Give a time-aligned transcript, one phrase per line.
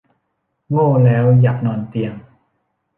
[0.71, 2.13] โง่แล้วอยากนอนเตียง